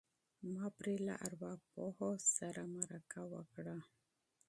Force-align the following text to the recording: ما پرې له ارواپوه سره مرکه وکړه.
ما 0.53 0.65
پرې 0.77 0.95
له 1.07 1.13
ارواپوه 1.25 2.09
سره 2.37 2.61
مرکه 2.77 3.21
وکړه. 3.33 3.75